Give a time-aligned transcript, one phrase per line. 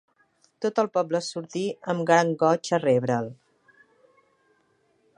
[0.65, 1.63] Tot el poble sortí
[1.95, 3.33] amb gran goig a rebre'l.